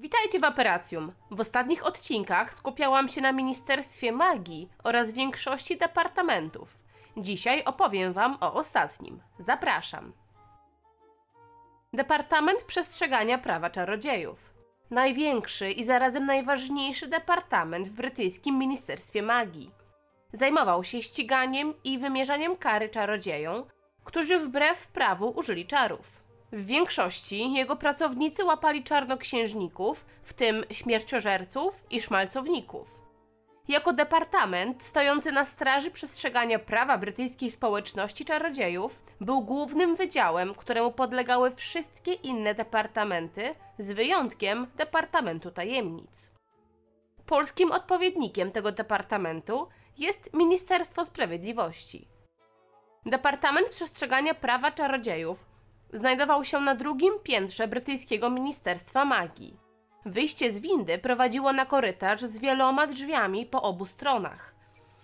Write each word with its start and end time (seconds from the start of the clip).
Witajcie 0.00 0.40
w 0.40 0.44
Operacjum. 0.44 1.12
W 1.30 1.40
ostatnich 1.40 1.86
odcinkach 1.86 2.54
skupiałam 2.54 3.08
się 3.08 3.20
na 3.20 3.32
Ministerstwie 3.32 4.12
Magii 4.12 4.68
oraz 4.84 5.12
większości 5.12 5.76
departamentów. 5.76 6.78
Dzisiaj 7.16 7.64
opowiem 7.64 8.12
Wam 8.12 8.36
o 8.40 8.54
ostatnim. 8.54 9.20
Zapraszam. 9.38 10.12
Departament 11.92 12.62
Przestrzegania 12.62 13.38
Prawa 13.38 13.70
Czarodziejów. 13.70 14.54
Największy 14.90 15.70
i 15.70 15.84
zarazem 15.84 16.26
najważniejszy 16.26 17.06
departament 17.06 17.88
w 17.88 17.94
brytyjskim 17.94 18.58
Ministerstwie 18.58 19.22
Magii. 19.22 19.70
Zajmował 20.32 20.84
się 20.84 21.02
ściganiem 21.02 21.74
i 21.84 21.98
wymierzaniem 21.98 22.56
kary 22.56 22.88
czarodziejom, 22.88 23.64
którzy 24.04 24.38
wbrew 24.38 24.86
prawu 24.86 25.28
użyli 25.28 25.66
czarów. 25.66 26.29
W 26.52 26.66
większości 26.66 27.52
jego 27.52 27.76
pracownicy 27.76 28.44
łapali 28.44 28.84
czarnoksiężników, 28.84 30.06
w 30.22 30.32
tym 30.32 30.64
śmierciożerców 30.72 31.82
i 31.90 32.00
szmalcowników. 32.00 33.00
Jako 33.68 33.92
departament 33.92 34.82
stojący 34.82 35.32
na 35.32 35.44
straży 35.44 35.90
przestrzegania 35.90 36.58
prawa 36.58 36.98
brytyjskiej 36.98 37.50
społeczności 37.50 38.24
czarodziejów, 38.24 39.02
był 39.20 39.42
głównym 39.42 39.96
wydziałem, 39.96 40.54
któremu 40.54 40.92
podlegały 40.92 41.54
wszystkie 41.56 42.12
inne 42.12 42.54
departamenty, 42.54 43.54
z 43.78 43.92
wyjątkiem 43.92 44.66
Departamentu 44.76 45.50
Tajemnic. 45.50 46.30
Polskim 47.26 47.72
odpowiednikiem 47.72 48.52
tego 48.52 48.72
departamentu 48.72 49.68
jest 49.98 50.34
Ministerstwo 50.34 51.04
Sprawiedliwości. 51.04 52.08
Departament 53.06 53.68
Przestrzegania 53.68 54.34
Prawa 54.34 54.70
Czarodziejów 54.70 55.49
znajdował 55.92 56.44
się 56.44 56.60
na 56.60 56.74
drugim 56.74 57.12
piętrze 57.22 57.68
brytyjskiego 57.68 58.30
Ministerstwa 58.30 59.04
Magii. 59.04 59.56
Wyjście 60.06 60.52
z 60.52 60.60
windy 60.60 60.98
prowadziło 60.98 61.52
na 61.52 61.66
korytarz 61.66 62.20
z 62.20 62.38
wieloma 62.38 62.86
drzwiami 62.86 63.46
po 63.46 63.62
obu 63.62 63.86
stronach. 63.86 64.54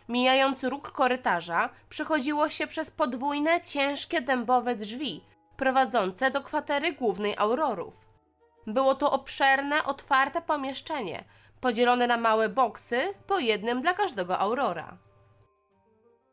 Mijając 0.08 0.64
róg 0.64 0.90
korytarza, 0.90 1.68
przechodziło 1.88 2.48
się 2.48 2.66
przez 2.66 2.90
podwójne, 2.90 3.60
ciężkie 3.60 4.20
dębowe 4.20 4.76
drzwi, 4.76 5.24
prowadzące 5.56 6.30
do 6.30 6.42
kwatery 6.42 6.92
głównej 6.92 7.34
Aurorów. 7.36 8.06
Było 8.66 8.94
to 8.94 9.12
obszerne, 9.12 9.84
otwarte 9.84 10.42
pomieszczenie, 10.42 11.24
podzielone 11.60 12.06
na 12.06 12.16
małe 12.16 12.48
boksy, 12.48 13.00
po 13.26 13.38
jednym 13.38 13.82
dla 13.82 13.94
każdego 13.94 14.38
Aurora. 14.38 14.98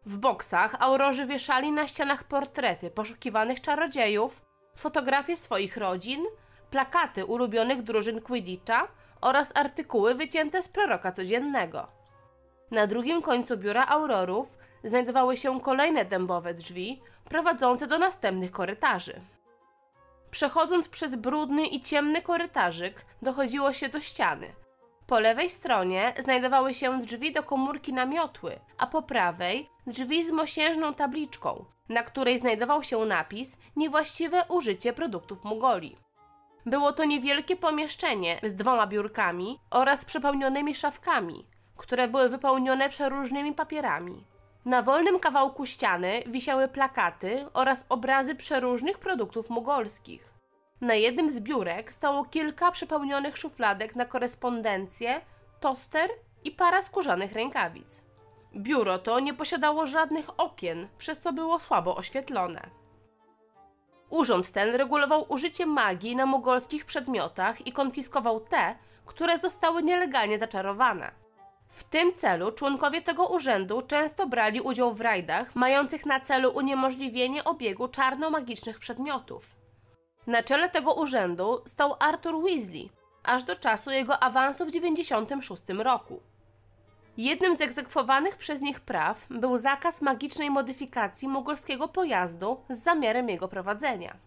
W 0.06 0.18
boksach 0.18 0.76
aurorzy 0.80 1.26
wieszali 1.26 1.72
na 1.72 1.88
ścianach 1.88 2.24
portrety 2.24 2.92
poszukiwanych 2.92 3.62
czarodziejów, 3.62 4.42
fotografie 4.76 5.38
swoich 5.38 5.78
rodzin, 5.78 6.26
plakaty 6.72 7.26
ulubionych 7.26 7.82
drużyn 7.82 8.22
Quidditcha 8.22 8.88
oraz 9.22 9.52
artykuły 9.56 10.16
wycięte 10.16 10.62
z 10.62 10.70
proroka 10.70 11.12
codziennego. 11.12 11.88
Na 12.72 12.88
drugim 12.88 13.22
końcu 13.22 13.58
biura 13.58 13.86
aurorów 13.86 14.58
znajdowały 14.84 15.38
się 15.38 15.62
kolejne 15.62 16.06
dębowe 16.06 16.54
drzwi 16.54 17.02
prowadzące 17.30 17.88
do 17.88 17.98
następnych 17.98 18.52
korytarzy. 18.52 19.22
Przechodząc 20.32 20.90
przez 20.90 21.16
brudny 21.16 21.66
i 21.66 21.82
ciemny 21.82 22.22
korytarzyk, 22.22 23.06
dochodziło 23.22 23.74
się 23.74 23.90
do 23.90 24.00
ściany– 24.00 24.54
po 25.08 25.20
lewej 25.20 25.50
stronie 25.50 26.14
znajdowały 26.24 26.74
się 26.74 27.00
drzwi 27.00 27.34
do 27.34 27.44
komórki 27.44 27.94
na 27.94 28.06
miotły, 28.06 28.60
a 28.78 28.88
po 28.88 29.02
prawej 29.02 29.70
drzwi 29.88 30.24
z 30.24 30.32
mosiężną 30.32 30.94
tabliczką, 30.94 31.66
na 31.90 32.04
której 32.04 32.38
znajdował 32.38 32.84
się 32.84 33.06
napis 33.06 33.58
Niewłaściwe 33.76 34.44
użycie 34.50 34.94
produktów 34.94 35.44
Mugoli. 35.44 35.98
Było 36.66 36.94
to 36.94 37.06
niewielkie 37.06 37.56
pomieszczenie 37.56 38.40
z 38.44 38.56
dwoma 38.56 38.88
biurkami 38.88 39.60
oraz 39.72 40.06
przepełnionymi 40.06 40.76
szafkami, 40.76 41.48
które 41.78 42.08
były 42.08 42.30
wypełnione 42.30 42.90
przeróżnymi 42.90 43.54
papierami. 43.54 44.26
Na 44.66 44.82
wolnym 44.82 45.20
kawałku 45.20 45.66
ściany 45.66 46.24
wisiały 46.28 46.68
plakaty 46.68 47.46
oraz 47.54 47.86
obrazy 47.90 48.36
przeróżnych 48.36 49.00
produktów 49.00 49.50
mugolskich. 49.50 50.33
Na 50.84 50.94
jednym 50.94 51.32
z 51.32 51.40
biurek 51.40 51.94
stało 51.94 52.26
kilka 52.26 52.72
przepełnionych 52.72 53.38
szufladek 53.38 53.96
na 53.96 54.06
korespondencję, 54.06 55.22
toster 55.60 56.10
i 56.44 56.52
para 56.52 56.82
skórzanych 56.82 57.32
rękawic. 57.32 58.04
Biuro 58.56 59.00
to 59.00 59.20
nie 59.20 59.34
posiadało 59.34 59.88
żadnych 59.88 60.40
okien, 60.40 60.88
przez 60.98 61.20
co 61.20 61.34
było 61.34 61.60
słabo 61.60 61.96
oświetlone. 61.96 62.70
Urząd 64.10 64.52
ten 64.52 64.76
regulował 64.76 65.26
użycie 65.30 65.66
magii 65.66 66.16
na 66.16 66.26
mogolskich 66.26 66.86
przedmiotach 66.86 67.68
i 67.68 67.72
konfiskował 67.72 68.40
te, 68.40 68.76
które 69.06 69.38
zostały 69.38 69.84
nielegalnie 69.84 70.40
zaczarowane. 70.40 71.12
W 71.70 71.84
tym 71.84 72.14
celu 72.14 72.52
członkowie 72.52 73.02
tego 73.02 73.28
urzędu 73.28 73.82
często 73.82 74.28
brali 74.28 74.62
udział 74.62 74.94
w 74.94 75.02
rajdach 75.02 75.56
mających 75.56 76.06
na 76.06 76.20
celu 76.20 76.52
uniemożliwienie 76.52 77.44
obiegu 77.44 77.88
czarno-magicznych 77.88 78.80
przedmiotów. 78.80 79.63
Na 80.28 80.44
czele 80.44 80.70
tego 80.70 80.94
urzędu 80.94 81.62
stał 81.66 81.96
Arthur 82.00 82.44
Weasley, 82.44 82.90
aż 83.24 83.44
do 83.44 83.56
czasu 83.56 83.92
jego 83.92 84.24
awansu 84.24 84.66
w 84.66 84.72
96 84.72 85.64
roku. 85.78 86.20
Jednym 87.18 87.58
z 87.58 87.62
egzekwowanych 87.62 88.38
przez 88.38 88.62
nich 88.62 88.80
praw 88.80 89.28
był 89.30 89.58
zakaz 89.58 90.02
magicznej 90.02 90.50
modyfikacji 90.50 91.28
mugolskiego 91.28 91.88
pojazdu 91.88 92.58
z 92.70 92.84
zamiarem 92.84 93.30
jego 93.30 93.48
prowadzenia. 93.48 94.18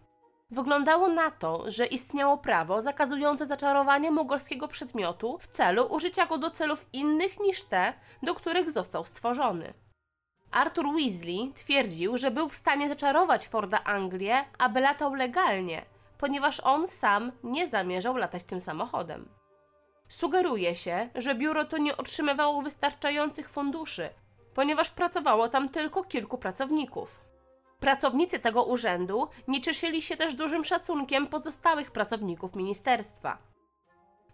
Wyglądało 0.50 1.08
na 1.08 1.30
to, 1.30 1.70
że 1.70 1.86
istniało 1.86 2.38
prawo 2.38 2.82
zakazujące 2.82 3.46
zaczarowanie 3.46 4.10
mugolskiego 4.10 4.68
przedmiotu 4.68 5.38
w 5.40 5.46
celu 5.46 5.86
użycia 5.86 6.26
go 6.26 6.38
do 6.38 6.50
celów 6.50 6.86
innych 6.92 7.40
niż 7.40 7.62
te, 7.62 7.92
do 8.22 8.34
których 8.34 8.70
został 8.70 9.04
stworzony. 9.04 9.74
Arthur 10.50 10.86
Weasley 10.94 11.52
twierdził, 11.54 12.18
że 12.18 12.30
był 12.30 12.48
w 12.48 12.54
stanie 12.54 12.88
zaczarować 12.88 13.48
Forda 13.48 13.84
Anglię, 13.84 14.44
aby 14.58 14.80
latał 14.80 15.14
legalnie, 15.14 15.84
ponieważ 16.18 16.60
on 16.60 16.88
sam 16.88 17.32
nie 17.42 17.66
zamierzał 17.66 18.16
latać 18.16 18.44
tym 18.44 18.60
samochodem. 18.60 19.28
Sugeruje 20.08 20.76
się, 20.76 21.08
że 21.14 21.34
biuro 21.34 21.64
to 21.64 21.78
nie 21.78 21.96
otrzymywało 21.96 22.62
wystarczających 22.62 23.48
funduszy, 23.48 24.10
ponieważ 24.54 24.90
pracowało 24.90 25.48
tam 25.48 25.68
tylko 25.68 26.04
kilku 26.04 26.38
pracowników. 26.38 27.20
Pracownicy 27.80 28.38
tego 28.38 28.64
urzędu 28.64 29.28
nie 29.48 29.60
cieszyli 29.60 30.02
się 30.02 30.16
też 30.16 30.34
dużym 30.34 30.64
szacunkiem 30.64 31.26
pozostałych 31.26 31.90
pracowników 31.90 32.56
ministerstwa. 32.56 33.38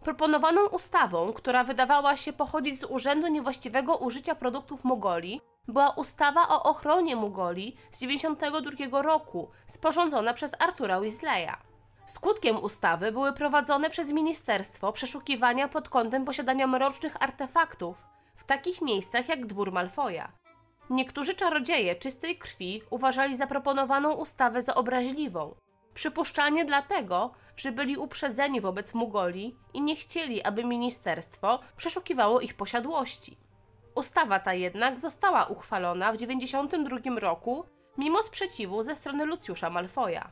Proponowaną 0.03 0.67
ustawą, 0.67 1.33
która 1.33 1.65
wydawała 1.65 2.17
się 2.17 2.33
pochodzić 2.33 2.81
z 2.81 2.85
Urzędu 2.85 3.29
Niewłaściwego 3.29 3.97
Użycia 3.97 4.35
Produktów 4.35 4.85
Mogoli, 4.85 5.41
była 5.69 5.91
ustawa 5.91 6.49
o 6.49 6.63
ochronie 6.63 7.17
Mugoli 7.17 7.77
z 7.91 7.99
1992 7.99 9.03
roku, 9.03 9.51
sporządzona 9.67 10.35
przez 10.35 10.55
Artura 10.63 11.01
Weasleya. 11.01 11.57
Skutkiem 12.07 12.63
ustawy 12.63 13.13
były 13.13 13.33
prowadzone 13.33 13.91
przez 13.91 14.13
ministerstwo 14.13 14.93
przeszukiwania 14.93 15.69
pod 15.69 15.89
kątem 15.89 16.25
posiadania 16.25 16.67
mrocznych 16.67 17.23
artefaktów 17.23 18.03
w 18.37 18.45
takich 18.45 18.83
miejscach 18.83 19.29
jak 19.29 19.47
dwór 19.47 19.73
Malfoja. 19.73 20.33
Niektórzy 20.91 21.35
czarodzieje 21.35 21.95
czystej 21.95 22.39
krwi 22.39 22.83
uważali 22.91 23.37
zaproponowaną 23.37 24.13
ustawę 24.13 24.63
za 24.63 24.75
obraźliwą. 24.75 25.55
Przypuszczalnie 25.95 26.65
dlatego, 26.65 27.31
że 27.57 27.73
byli 27.73 27.97
uprzedzeni 27.97 28.61
wobec 28.61 28.95
Mugoli 28.95 29.57
i 29.75 29.83
nie 29.83 29.97
chcieli, 29.97 30.43
aby 30.43 30.65
ministerstwo 30.65 31.59
przeszukiwało 31.77 32.41
ich 32.41 32.55
posiadłości. 32.55 33.37
Ustawa 33.95 34.39
ta 34.39 34.55
jednak 34.55 35.01
została 35.01 35.45
uchwalona 35.45 36.13
w 36.13 36.17
1992 36.17 37.21
roku 37.21 37.65
mimo 37.99 38.23
sprzeciwu 38.23 38.83
ze 38.83 38.95
strony 38.95 39.27
Lucjusza 39.27 39.71
Malfoja. 39.71 40.31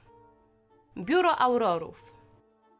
Biuro 0.96 1.38
Aurorów 1.38 2.14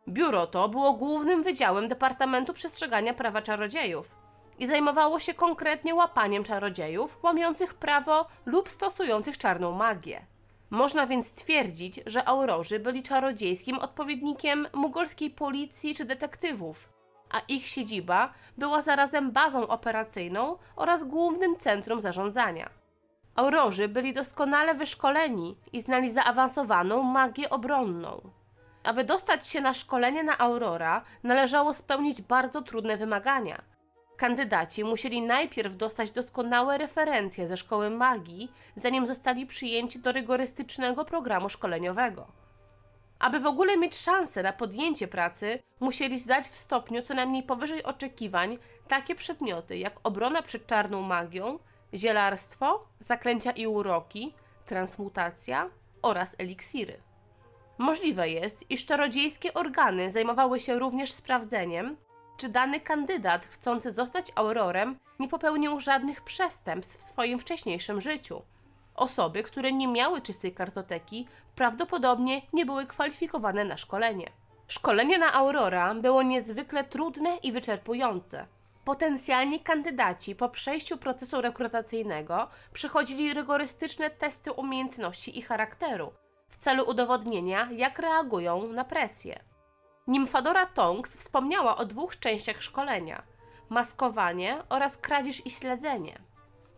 Biuro 0.09 0.47
to 0.47 0.69
było 0.69 0.93
głównym 0.93 1.43
wydziałem 1.43 1.89
Departamentu 1.89 2.53
Przestrzegania 2.53 3.15
Prawa 3.15 3.43
Czarodziejów 3.43 4.11
i 4.59 4.67
zajmowało 4.67 5.21
się 5.21 5.35
konkretnie 5.35 5.95
łapaniem 5.95 6.45
czarodziejów 6.45 7.19
łamiących 7.23 7.75
prawo 7.75 8.27
lub 8.47 8.71
stosujących 8.71 9.39
czarną 9.39 9.73
magię. 9.73 10.27
Można 10.71 11.07
więc 11.07 11.33
twierdzić, 11.33 12.01
że 12.07 12.29
aurorzy 12.29 12.79
byli 12.79 13.03
czarodziejskim 13.03 13.79
odpowiednikiem 13.79 14.69
mugolskiej 14.75 15.31
policji 15.31 15.95
czy 15.95 16.05
detektywów, 16.05 16.89
a 17.31 17.41
ich 17.49 17.67
siedziba 17.67 18.33
była 18.59 18.83
zarazem 18.83 19.31
bazą 19.31 19.69
operacyjną 19.69 20.57
oraz 20.77 21.05
głównym 21.05 21.57
centrum 21.57 22.01
zarządzania. 22.01 22.71
Aurorzy 23.35 23.89
byli 23.89 24.13
doskonale 24.13 24.75
wyszkoleni 24.75 25.57
i 25.73 25.81
znali 25.81 26.11
zaawansowaną 26.11 27.03
magię 27.03 27.51
obronną. 27.51 28.21
Aby 28.85 29.05
dostać 29.05 29.47
się 29.49 29.61
na 29.61 29.75
szkolenie 29.75 30.23
na 30.23 30.39
Aurora, 30.39 31.03
należało 31.23 31.75
spełnić 31.75 32.23
bardzo 32.23 32.63
trudne 32.63 32.97
wymagania. 32.97 33.63
Kandydaci 34.17 34.85
musieli 34.85 35.23
najpierw 35.23 35.77
dostać 35.77 36.11
doskonałe 36.11 36.79
referencje 36.79 37.49
ze 37.49 37.57
szkoły 37.57 37.91
magii, 37.91 38.53
zanim 38.77 39.07
zostali 39.07 39.47
przyjęci 39.47 39.99
do 39.99 40.13
rygorystycznego 40.13 41.05
programu 41.05 41.49
szkoleniowego. 41.49 42.40
Aby 43.21 43.41
w 43.41 43.47
ogóle 43.47 43.77
mieć 43.77 43.97
szansę 43.97 44.43
na 44.43 44.53
podjęcie 44.53 45.09
pracy, 45.09 45.59
musieli 45.81 46.19
zdać 46.19 46.49
w 46.49 46.57
stopniu 46.57 47.03
co 47.03 47.15
najmniej 47.15 47.43
powyżej 47.43 47.83
oczekiwań 47.83 48.59
takie 48.89 49.15
przedmioty 49.15 49.79
jak 49.79 50.01
obrona 50.03 50.43
przed 50.43 50.67
czarną 50.67 51.03
magią, 51.03 51.59
zielarstwo, 51.95 52.89
zaklęcia 53.01 53.51
i 53.51 53.67
uroki, 53.67 54.35
transmutacja 54.67 55.71
oraz 56.03 56.37
eliksiry. 56.39 57.01
Możliwe 57.79 58.29
jest, 58.29 58.71
iż 58.71 58.87
czarodziejskie 58.87 59.55
organy 59.55 60.11
zajmowały 60.11 60.61
się 60.61 60.79
również 60.79 61.13
sprawdzeniem, 61.13 61.97
czy 62.37 62.49
dany 62.49 62.81
kandydat 62.81 63.47
chcący 63.47 63.93
zostać 63.93 64.33
aurorem 64.35 64.99
nie 65.19 65.29
popełnił 65.29 65.81
żadnych 65.81 66.21
przestępstw 66.21 66.99
w 66.99 67.03
swoim 67.03 67.39
wcześniejszym 67.39 68.01
życiu. 68.01 68.43
Osoby, 68.95 69.43
które 69.43 69.73
nie 69.73 69.89
miały 69.89 70.21
czystej 70.21 70.55
kartoteki, 70.55 71.29
prawdopodobnie 71.55 72.43
nie 72.53 72.67
były 72.67 72.87
kwalifikowane 72.87 73.65
na 73.65 73.77
szkolenie. 73.77 74.31
Szkolenie 74.69 75.19
na 75.19 75.33
Aurora 75.33 75.95
było 75.95 76.23
niezwykle 76.23 76.85
trudne 76.85 77.37
i 77.37 77.53
wyczerpujące. 77.53 78.47
Potencjalni 78.85 79.61
kandydaci 79.61 80.35
po 80.35 80.49
przejściu 80.49 80.97
procesu 80.97 81.41
rekrutacyjnego 81.41 82.49
przechodzili 82.73 83.35
rygorystyczne 83.35 84.11
testy 84.11 84.53
umiejętności 84.53 85.39
i 85.39 85.43
charakteru 85.43 86.13
w 86.51 86.57
celu 86.57 86.85
udowodnienia, 86.85 87.69
jak 87.73 87.99
reagują 87.99 88.69
na 88.69 88.85
presję. 88.85 89.41
Nimfadora 90.07 90.67
Tonks 90.67 91.15
wspomniała 91.15 91.77
o 91.77 91.85
dwóch 91.85 92.19
częściach 92.19 92.63
szkolenia: 92.63 93.23
maskowanie 93.69 94.63
oraz 94.69 94.99
kradzież 94.99 95.47
i 95.47 95.51
śledzenie, 95.51 96.19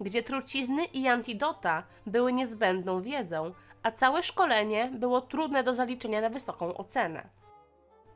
gdzie 0.03 0.23
trucizny 0.23 0.85
i 0.85 1.09
antidota 1.09 1.83
były 2.07 2.33
niezbędną 2.33 3.03
wiedzą, 3.03 3.55
a 3.83 3.91
całe 3.91 4.23
szkolenie 4.23 4.91
było 4.95 5.21
trudne 5.21 5.65
do 5.65 5.75
zaliczenia 5.75 6.21
na 6.21 6.31
wysoką 6.31 6.75
ocenę. 6.75 7.29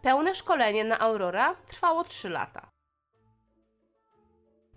Pełne 0.03 0.35
szkolenie 0.35 0.85
na 0.85 0.99
Aurora 0.99 1.55
trwało 1.69 2.05
3 2.05 2.29
lata. 2.29 2.71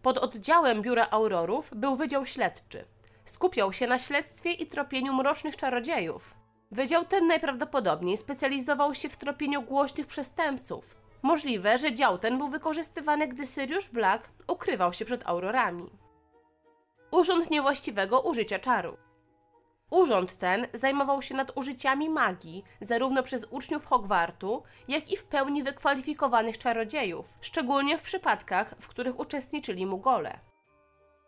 Pod 0.01 0.17
oddziałem 0.17 0.81
Biura 0.81 1.07
Aurorów 1.11 1.71
był 1.75 1.95
Wydział 1.95 2.25
Śledczy. 2.25 2.85
Skupiał 3.25 3.73
się 3.73 3.87
na 3.87 3.99
śledztwie 3.99 4.51
i 4.51 4.67
tropieniu 4.67 5.13
mrocznych 5.13 5.55
czarodziejów. 5.55 6.35
Wydział 6.71 7.05
ten 7.05 7.27
najprawdopodobniej 7.27 8.17
specjalizował 8.17 8.95
się 8.95 9.09
w 9.09 9.17
tropieniu 9.17 9.61
głośnych 9.61 10.07
przestępców. 10.07 10.95
Możliwe, 11.21 11.77
że 11.77 11.93
dział 11.93 12.17
ten 12.17 12.37
był 12.37 12.47
wykorzystywany, 12.47 13.27
gdy 13.27 13.47
Sirius 13.47 13.87
Black 13.87 14.29
ukrywał 14.47 14.93
się 14.93 15.05
przed 15.05 15.27
Aurorami. 15.27 15.89
Urząd 17.11 17.51
niewłaściwego 17.51 18.21
użycia 18.21 18.59
czarów. 18.59 18.99
Urząd 19.89 20.37
ten 20.37 20.67
zajmował 20.73 21.21
się 21.21 21.35
nadużyciami 21.35 22.09
magii 22.09 22.63
zarówno 22.81 23.23
przez 23.23 23.45
uczniów 23.49 23.85
Hogwartu, 23.85 24.63
jak 24.87 25.11
i 25.11 25.17
w 25.17 25.23
pełni 25.23 25.63
wykwalifikowanych 25.63 26.57
czarodziejów, 26.57 27.37
szczególnie 27.41 27.97
w 27.97 28.01
przypadkach, 28.01 28.75
w 28.79 28.87
których 28.87 29.19
uczestniczyli 29.19 29.85
Mugole. 29.85 30.39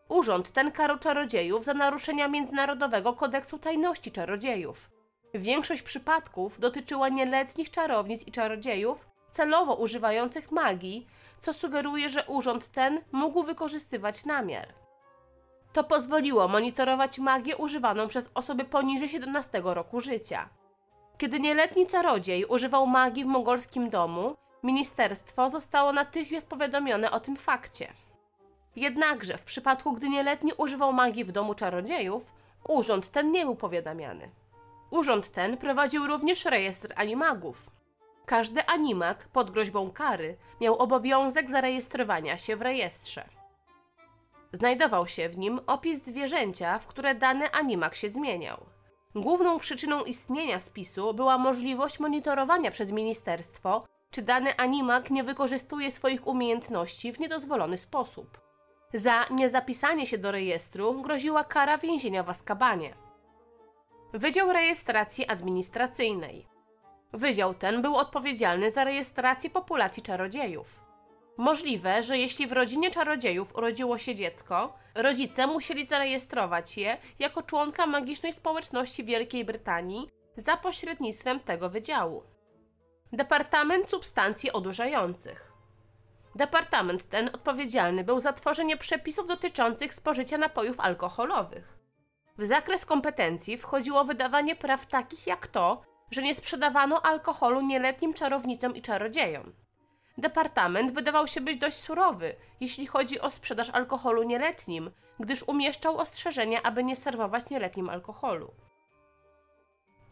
Urząd 0.09 0.51
ten 0.51 0.71
karał 0.71 0.99
czarodziejów 0.99 1.63
za 1.63 1.73
naruszenia 1.73 2.27
Międzynarodowego 2.27 3.13
Kodeksu 3.13 3.59
Tajności 3.59 4.11
Czarodziejów. 4.11 4.89
Większość 5.33 5.81
przypadków 5.81 6.59
dotyczyła 6.59 7.09
nieletnich 7.09 7.69
czarownic 7.69 8.27
i 8.27 8.31
czarodziejów 8.31 9.07
celowo 9.31 9.75
używających 9.75 10.51
magii, 10.51 11.07
co 11.39 11.53
sugeruje, 11.53 12.09
że 12.09 12.23
urząd 12.27 12.69
ten 12.69 13.01
mógł 13.11 13.43
wykorzystywać 13.43 14.25
namiar. 14.25 14.80
To 15.73 15.83
pozwoliło 15.83 16.47
monitorować 16.47 17.19
magię 17.19 17.57
używaną 17.57 18.07
przez 18.07 18.31
osoby 18.33 18.65
poniżej 18.65 19.09
17 19.09 19.61
roku 19.63 19.99
życia. 19.99 20.49
Kiedy 21.17 21.39
nieletni 21.39 21.87
czarodziej 21.87 22.45
używał 22.45 22.87
magii 22.87 23.23
w 23.23 23.27
mongolskim 23.27 23.89
domu, 23.89 24.35
ministerstwo 24.63 25.49
zostało 25.49 25.93
natychmiast 25.93 26.49
powiadomione 26.49 27.11
o 27.11 27.19
tym 27.19 27.35
fakcie. 27.35 27.93
Jednakże 28.75 29.37
w 29.37 29.43
przypadku, 29.43 29.93
gdy 29.93 30.09
nieletni 30.09 30.51
używał 30.57 30.93
magii 30.93 31.23
w 31.23 31.31
domu 31.31 31.53
czarodziejów, 31.53 32.31
urząd 32.67 33.11
ten 33.11 33.31
nie 33.31 33.45
był 33.45 33.55
powiadamiany. 33.55 34.29
Urząd 34.91 35.31
ten 35.31 35.57
prowadził 35.57 36.07
również 36.07 36.45
rejestr 36.45 36.93
animagów. 36.95 37.69
Każdy 38.25 38.65
animag 38.65 39.27
pod 39.27 39.51
groźbą 39.51 39.91
kary 39.91 40.37
miał 40.61 40.77
obowiązek 40.77 41.49
zarejestrowania 41.49 42.37
się 42.37 42.55
w 42.55 42.61
rejestrze. 42.61 43.40
Znajdował 44.51 45.07
się 45.07 45.29
w 45.29 45.37
nim 45.37 45.59
opis 45.67 46.03
zwierzęcia, 46.03 46.79
w 46.79 46.87
które 46.87 47.15
dany 47.15 47.51
animak 47.51 47.95
się 47.95 48.09
zmieniał. 48.09 48.65
Główną 49.15 49.59
przyczyną 49.59 50.03
istnienia 50.03 50.59
spisu 50.59 51.13
była 51.13 51.37
możliwość 51.37 51.99
monitorowania 51.99 52.71
przez 52.71 52.91
ministerstwo, 52.91 53.85
czy 54.11 54.21
dany 54.21 54.57
animak 54.57 55.09
nie 55.09 55.23
wykorzystuje 55.23 55.91
swoich 55.91 56.27
umiejętności 56.27 57.13
w 57.13 57.19
niedozwolony 57.19 57.77
sposób. 57.77 58.41
Za 58.93 59.25
niezapisanie 59.29 60.07
się 60.07 60.17
do 60.17 60.31
rejestru 60.31 61.01
groziła 61.01 61.43
kara 61.43 61.77
więzienia 61.77 62.23
w 62.23 62.29
Azkabanie. 62.29 62.93
Wydział 64.13 64.53
Rejestracji 64.53 65.27
Administracyjnej. 65.27 66.47
Wydział 67.13 67.53
ten 67.53 67.81
był 67.81 67.95
odpowiedzialny 67.95 68.71
za 68.71 68.83
rejestrację 68.83 69.49
populacji 69.49 70.03
czarodziejów. 70.03 70.90
Możliwe, 71.37 72.03
że 72.03 72.17
jeśli 72.17 72.47
w 72.47 72.51
rodzinie 72.51 72.91
czarodziejów 72.91 73.55
urodziło 73.55 73.97
się 73.97 74.15
dziecko, 74.15 74.73
rodzice 74.95 75.47
musieli 75.47 75.85
zarejestrować 75.85 76.77
je 76.77 76.97
jako 77.19 77.43
członka 77.43 77.85
magicznej 77.85 78.33
społeczności 78.33 79.03
Wielkiej 79.03 79.45
Brytanii 79.45 80.09
za 80.37 80.57
pośrednictwem 80.57 81.39
tego 81.39 81.69
wydziału. 81.69 82.23
Departament 83.13 83.89
Substancji 83.89 84.51
Odurzających. 84.51 85.51
Departament 86.35 87.09
ten 87.09 87.29
odpowiedzialny 87.33 88.03
był 88.03 88.19
za 88.19 88.33
tworzenie 88.33 88.77
przepisów 88.77 89.27
dotyczących 89.27 89.93
spożycia 89.93 90.37
napojów 90.37 90.79
alkoholowych. 90.79 91.77
W 92.37 92.45
zakres 92.45 92.85
kompetencji 92.85 93.57
wchodziło 93.57 94.03
wydawanie 94.03 94.55
praw 94.55 94.85
takich 94.85 95.27
jak 95.27 95.47
to, 95.47 95.81
że 96.11 96.21
nie 96.21 96.35
sprzedawano 96.35 97.01
alkoholu 97.01 97.61
nieletnim 97.61 98.13
czarownicom 98.13 98.75
i 98.75 98.81
czarodziejom. 98.81 99.53
Departament 100.17 100.91
wydawał 100.91 101.27
się 101.27 101.41
być 101.41 101.57
dość 101.57 101.77
surowy, 101.77 102.35
jeśli 102.59 102.87
chodzi 102.87 103.19
o 103.19 103.29
sprzedaż 103.29 103.69
alkoholu 103.69 104.23
nieletnim, 104.23 104.91
gdyż 105.19 105.43
umieszczał 105.43 105.97
ostrzeżenia, 105.97 106.63
aby 106.63 106.83
nie 106.83 106.95
serwować 106.95 107.49
nieletnim 107.49 107.89
alkoholu. 107.89 108.53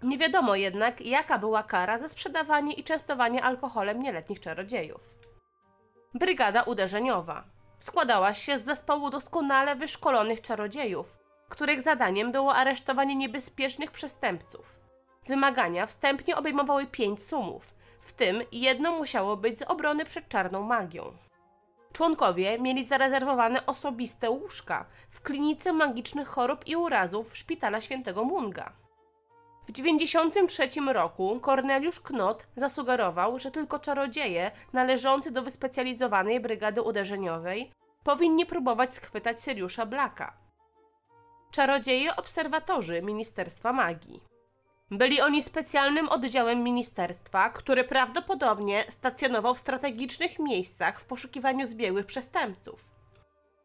Nie 0.04 0.18
wiadomo 0.18 0.56
jednak, 0.56 1.02
jaka 1.02 1.40
była 1.40 1.64
kara 1.64 2.00
za 2.00 2.10
sprzedawanie 2.10 2.74
i 2.74 2.84
częstowanie 2.84 3.44
alkoholem 3.44 4.02
nieletnich 4.02 4.40
czarodziejów. 4.40 5.16
Brygada 6.14 6.64
uderzeniowa 6.64 7.44
składała 7.80 8.34
się 8.34 8.58
z 8.58 8.64
zespołu 8.64 9.10
doskonale 9.10 9.76
wyszkolonych 9.76 10.42
czarodziejów, 10.42 11.18
których 11.50 11.82
zadaniem 11.82 12.32
było 12.32 12.56
aresztowanie 12.56 13.16
niebezpiecznych 13.16 13.92
przestępców. 13.92 14.80
Wymagania 15.28 15.86
wstępnie 15.86 16.36
obejmowały 16.36 16.86
pięć 16.86 17.24
sumów, 17.24 17.74
w 18.10 18.14
tym 18.14 18.44
jedno 18.52 18.92
musiało 18.92 19.38
być 19.38 19.60
z 19.60 19.62
obrony 19.62 20.06
przed 20.06 20.30
czarną 20.30 20.64
magią. 20.64 21.14
Członkowie 21.94 22.60
mieli 22.60 22.86
zarezerwowane 22.86 23.66
osobiste 23.66 24.30
łóżka 24.30 24.86
w 25.12 25.22
klinice 25.22 25.74
magicznych 25.74 26.28
chorób 26.28 26.68
i 26.68 26.76
urazów 26.76 27.38
Szpitala 27.38 27.82
Świętego 27.82 28.24
Munga. 28.24 28.72
W 29.68 29.72
93 29.72 30.70
roku 30.94 31.40
Korneliusz 31.40 32.00
Knot 32.00 32.48
zasugerował, 32.56 33.40
że 33.40 33.52
tylko 33.52 33.80
czarodzieje 33.80 34.52
należący 34.74 35.32
do 35.32 35.42
wyspecjalizowanej 35.42 36.40
brygady 36.40 36.82
uderzeniowej 36.82 37.72
powinni 38.04 38.46
próbować 38.46 38.94
schwytać 38.94 39.44
Siriusza 39.44 39.86
Blacka. 39.86 40.34
Czarodzieje 41.52 42.16
obserwatorzy 42.16 43.02
Ministerstwa 43.02 43.74
Magii. 43.74 44.22
Byli 44.92 45.22
oni 45.22 45.44
specjalnym 45.44 46.10
oddziałem 46.10 46.64
ministerstwa, 46.64 47.50
który 47.50 47.84
prawdopodobnie 47.84 48.84
stacjonował 48.88 49.56
w 49.56 49.60
strategicznych 49.60 50.40
miejscach 50.40 51.02
w 51.02 51.06
poszukiwaniu 51.06 51.68
zbiegłych 51.68 52.06
przestępców. 52.06 52.86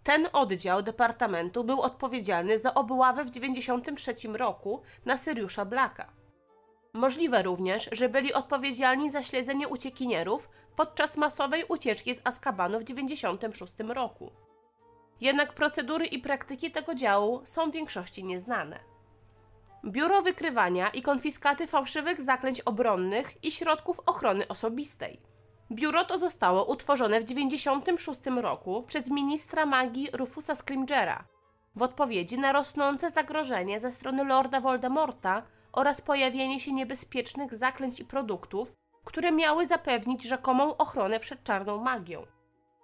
Ten 0.02 0.28
oddział 0.32 0.82
departamentu 0.82 1.64
był 1.64 1.80
odpowiedzialny 1.80 2.58
za 2.58 2.74
obławę 2.74 3.24
w 3.24 3.30
1993 3.30 4.28
roku 4.38 4.82
na 5.04 5.16
Syriusza 5.16 5.64
Blacka. 5.64 6.12
Możliwe 6.92 7.42
również, 7.42 7.88
że 7.92 8.08
byli 8.08 8.32
odpowiedzialni 8.32 9.10
za 9.10 9.22
śledzenie 9.22 9.68
uciekinierów 9.68 10.48
podczas 10.76 11.16
masowej 11.16 11.64
ucieczki 11.68 12.14
z 12.14 12.20
Azkabanu 12.24 12.80
w 12.80 12.84
1996 12.84 13.94
roku. 13.94 14.30
Jednak 15.20 15.52
procedury 15.52 16.06
i 16.06 16.18
praktyki 16.18 16.70
tego 16.70 16.94
działu 16.94 17.40
są 17.44 17.70
w 17.70 17.74
większości 17.74 18.24
nieznane. 18.24 18.93
Biuro 19.86 20.22
Wykrywania 20.22 20.88
i 20.88 21.02
Konfiskaty 21.02 21.66
Fałszywych 21.66 22.20
Zaklęć 22.20 22.60
Obronnych 22.60 23.44
i 23.44 23.50
Środków 23.50 24.00
Ochrony 24.06 24.48
Osobistej. 24.48 25.20
Biuro 25.72 26.04
to 26.04 26.18
zostało 26.18 26.64
utworzone 26.64 27.20
w 27.20 27.24
1996 27.24 28.42
roku 28.42 28.82
przez 28.82 29.10
ministra 29.10 29.66
magii 29.66 30.08
Rufusa 30.12 30.54
Scrimgera 30.54 31.24
w 31.76 31.82
odpowiedzi 31.82 32.38
na 32.38 32.52
rosnące 32.52 33.10
zagrożenie 33.10 33.80
ze 33.80 33.90
strony 33.90 34.24
Lorda 34.24 34.60
Voldemorta 34.60 35.42
oraz 35.72 36.00
pojawienie 36.00 36.60
się 36.60 36.72
niebezpiecznych 36.72 37.54
zaklęć 37.54 38.00
i 38.00 38.04
produktów, 38.04 38.72
które 39.04 39.32
miały 39.32 39.66
zapewnić 39.66 40.24
rzekomą 40.24 40.76
ochronę 40.76 41.20
przed 41.20 41.44
czarną 41.44 41.78
magią. 41.78 42.26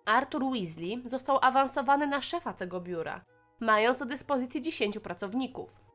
Arthur 0.04 0.44
Weasley 0.50 1.02
został 1.06 1.38
awansowany 1.42 2.06
na 2.06 2.20
szefa 2.20 2.52
tego 2.52 2.80
biura, 2.80 3.24
mając 3.60 3.98
do 3.98 4.04
dyspozycji 4.04 4.62
10 4.62 4.98
pracowników. 4.98 5.89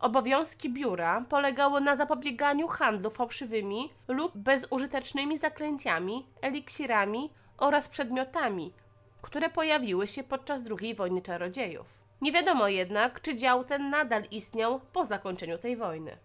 Obowiązki 0.00 0.70
biura 0.70 1.24
polegały 1.28 1.80
na 1.80 1.96
zapobieganiu 1.96 2.68
handlu 2.68 3.10
fałszywymi 3.10 3.92
lub 4.08 4.36
bezużytecznymi 4.36 5.38
zaklęciami, 5.38 6.26
eliksirami 6.42 7.30
oraz 7.58 7.88
przedmiotami, 7.88 8.72
które 9.22 9.50
pojawiły 9.50 10.06
się 10.06 10.24
podczas 10.24 10.62
II 10.80 10.94
wojny 10.94 11.22
czarodziejów. 11.22 12.04
Nie 12.20 12.32
wiadomo 12.32 12.68
jednak, 12.68 13.20
czy 13.20 13.36
dział 13.36 13.64
ten 13.64 13.90
nadal 13.90 14.22
istniał 14.30 14.80
po 14.92 15.04
zakończeniu 15.04 15.58
tej 15.58 15.76
wojny. 15.76 16.18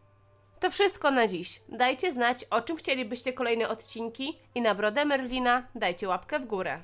To 0.59 0.71
wszystko 0.71 1.11
na 1.11 1.27
dziś. 1.27 1.61
Dajcie 1.69 2.11
znać, 2.11 2.43
o 2.43 2.61
czym 2.61 2.77
chcielibyście 2.77 3.33
kolejne 3.33 3.69
odcinki 3.69 4.39
i 4.55 4.61
na 4.61 4.75
brodę 4.75 5.05
Merlina 5.05 5.67
dajcie 5.75 6.07
łapkę 6.07 6.39
w 6.39 6.45
górę. 6.45 6.81